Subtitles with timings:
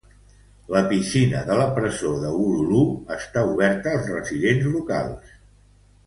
[0.75, 5.37] La piscina de la presó de Wooroloo està oberta als residents locals.